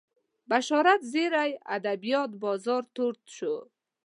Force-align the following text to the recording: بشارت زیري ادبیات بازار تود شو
بشارت 0.49 1.01
زیري 1.13 1.51
ادبیات 1.75 2.31
بازار 2.43 2.83
تود 2.95 3.17
شو 3.35 3.53